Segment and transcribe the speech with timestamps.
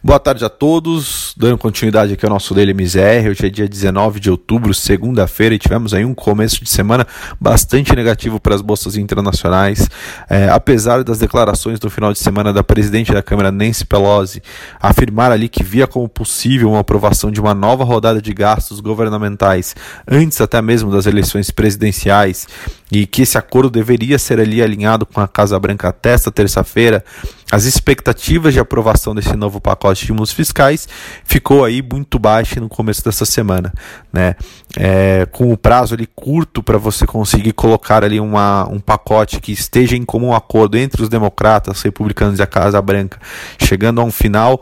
[0.00, 4.20] Boa tarde a todos, dando continuidade aqui ao nosso Daily MZR, hoje é dia 19
[4.20, 7.04] de outubro, segunda-feira, e tivemos aí um começo de semana
[7.40, 9.88] bastante negativo para as bolsas internacionais,
[10.30, 14.40] é, apesar das declarações do final de semana da presidente da Câmara, Nancy Pelosi,
[14.80, 19.74] afirmar ali que via como possível uma aprovação de uma nova rodada de gastos governamentais,
[20.06, 22.46] antes até mesmo das eleições presidenciais,
[22.90, 27.04] e que esse acordo deveria ser ali alinhado com a Casa Branca até esta terça-feira,
[27.50, 30.86] as expectativas de aprovação desse novo pacote de estímulos fiscais
[31.24, 33.72] ficou aí muito baixa no começo dessa semana,
[34.12, 34.36] né?
[34.76, 39.50] É, com o prazo ali curto para você conseguir colocar ali uma, um pacote que
[39.50, 43.18] esteja em comum acordo entre os democratas, republicanos e a Casa Branca,
[43.58, 44.60] chegando a um final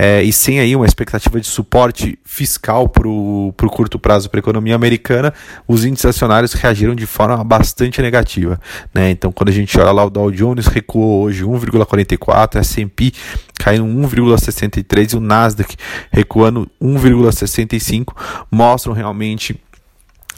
[0.00, 4.42] é, e sem aí uma expectativa de suporte fiscal para o curto prazo para a
[4.42, 5.34] economia americana,
[5.66, 8.60] os índices acionários reagiram de forma bastante negativa.
[8.94, 9.10] Né?
[9.10, 13.12] Então, quando a gente olha lá, o Dow Jones recuou hoje 1,44, S&P
[13.58, 15.74] caindo 1,63 e o Nasdaq
[16.12, 18.14] recuando 1,65,
[18.52, 19.60] mostram realmente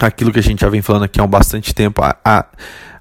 [0.06, 2.46] aquilo que a gente já vem falando aqui há um bastante tempo, a, a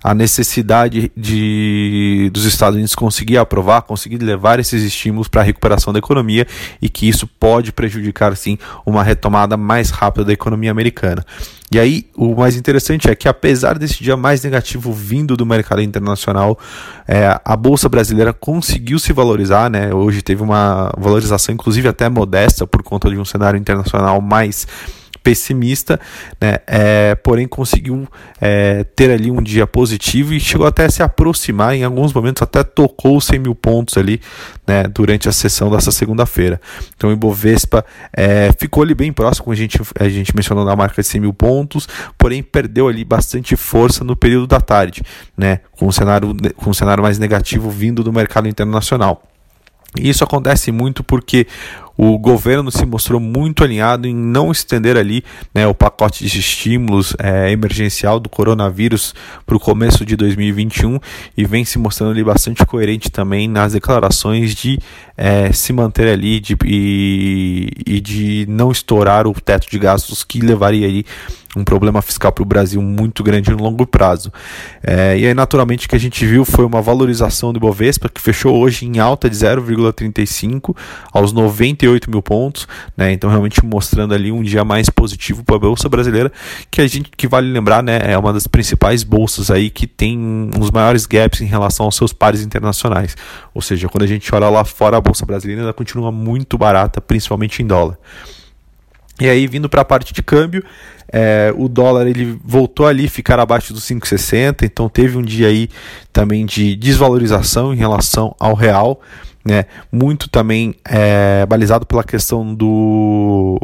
[0.04, 5.92] a necessidade de, dos Estados Unidos conseguir aprovar, conseguir levar esses estímulos para a recuperação
[5.92, 6.48] da economia
[6.82, 11.26] e que isso pode prejudicar sim uma retomada mais rápida da economia americana.
[11.72, 15.82] E aí, o mais interessante é que, apesar desse dia mais negativo vindo do mercado
[15.84, 16.58] internacional,
[17.08, 19.94] é, a Bolsa Brasileira conseguiu se valorizar, né?
[19.94, 24.66] Hoje teve uma valorização, inclusive até modesta, por conta de um cenário internacional mais
[25.30, 26.00] pessimista,
[26.42, 26.58] né?
[26.66, 28.08] É, porém conseguiu
[28.42, 32.42] é, ter ali um dia positivo e chegou até a se aproximar, em alguns momentos
[32.42, 34.20] até tocou os 100 mil pontos ali
[34.66, 36.60] né, durante a sessão dessa segunda-feira.
[36.98, 40.76] Então o Ibovespa é, ficou ali bem próximo, como a gente, a gente mencionou na
[40.76, 45.04] marca de 100 mil pontos, porém perdeu ali bastante força no período da tarde,
[45.38, 49.22] né, com um cenário, com um cenário mais negativo vindo do mercado internacional.
[49.96, 51.48] E isso acontece muito porque
[52.02, 55.22] o governo se mostrou muito alinhado em não estender ali
[55.54, 59.14] né, o pacote de estímulos é, emergencial do coronavírus
[59.46, 60.98] para o começo de 2021
[61.36, 64.80] e vem se mostrando ali bastante coerente também nas declarações de
[65.18, 70.40] é, se manter ali de, e, e de não estourar o teto de gastos que
[70.40, 71.06] levaria ali
[71.56, 74.32] um problema fiscal para o Brasil muito grande no longo prazo.
[74.84, 78.22] É, e aí, naturalmente, o que a gente viu foi uma valorização do Ibovespa, que
[78.22, 80.76] fechou hoje em alta de 0,35
[81.12, 83.12] aos 98 38 mil pontos, né?
[83.12, 86.32] Então realmente mostrando ali um dia mais positivo para a bolsa brasileira,
[86.72, 90.50] que a gente que vale lembrar, né, é uma das principais bolsas aí que tem
[90.60, 93.16] os maiores gaps em relação aos seus pares internacionais.
[93.54, 97.02] Ou seja, quando a gente olha lá fora a bolsa brasileira, ela continua muito barata,
[97.02, 97.98] principalmente em dólar.
[99.20, 100.64] E aí, vindo para a parte de câmbio,
[101.12, 105.70] é, o dólar ele voltou ali ficar abaixo dos 5,60, então teve um dia aí
[106.14, 109.02] também de desvalorização em relação ao real
[109.44, 109.66] né?
[109.92, 113.58] Muito também é, balizado pela questão do,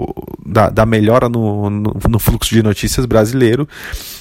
[0.45, 3.67] da, da melhora no, no, no, fluxo de notícias brasileiro.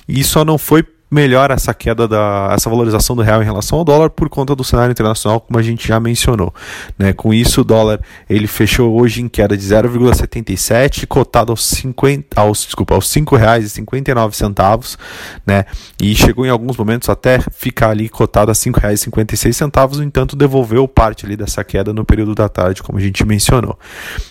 [0.09, 0.85] E só não foi
[1.15, 4.65] melhor essa queda da essa valorização do real em relação ao dólar por conta do
[4.65, 6.53] cenário internacional, como a gente já mencionou.
[6.99, 7.13] Né?
[7.13, 12.65] Com isso, o dólar ele fechou hoje em queda de 0,77, cotado aos 50, aos
[12.65, 14.99] desculpa, aos R$ 5,59,
[15.47, 15.65] né?
[16.03, 20.89] E chegou em alguns momentos até ficar ali cotado a R$ 5,56, no entanto, devolveu
[20.89, 23.79] parte ali dessa queda no período da tarde, como a gente mencionou.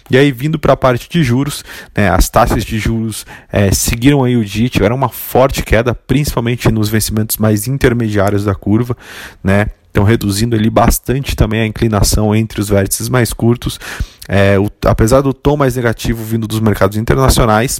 [0.10, 1.64] E aí vindo para a parte de juros,
[1.96, 2.10] né?
[2.10, 6.90] As taxas de juros é, seguiram aí o dia, tiveram uma forte queda, principalmente nos
[6.90, 8.98] vencimentos mais intermediários da curva,
[9.44, 9.68] né?
[9.94, 13.80] Então, reduzindo ali bastante também a inclinação entre os vértices mais curtos.
[14.28, 17.80] É, o, apesar do tom mais negativo vindo dos mercados internacionais,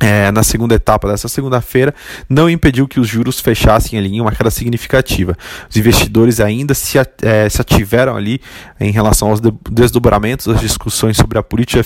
[0.00, 1.94] é, na segunda etapa dessa segunda-feira,
[2.28, 5.36] não impediu que os juros fechassem ali em uma queda significativa.
[5.68, 8.40] Os investidores ainda se, é, se ativeram ali
[8.80, 9.40] em relação aos
[9.70, 11.84] desdobramentos das discussões sobre a política,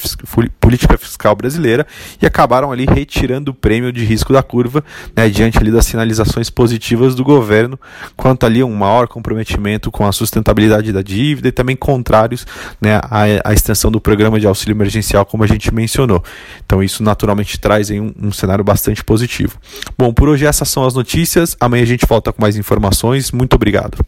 [0.60, 1.84] política fiscal brasileira
[2.22, 4.84] e acabaram ali retirando o prêmio de risco da curva,
[5.16, 7.78] né, diante ali das sinalizações positivas do governo,
[8.16, 12.46] quanto ali um maior comprometimento com a sustentabilidade da dívida e também contrários
[12.80, 16.22] né, à, à extensão do programa de auxílio emergencial, como a gente mencionou.
[16.64, 19.58] Então, isso naturalmente traz em um, um cenário bastante positivo.
[19.98, 21.56] Bom, por hoje essas são as notícias.
[21.60, 23.32] Amanhã a gente volta com mais informações.
[23.32, 24.04] Muito obrigado.